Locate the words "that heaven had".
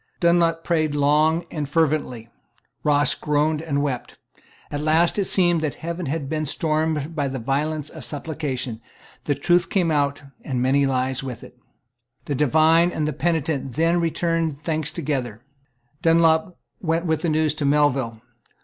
5.61-6.27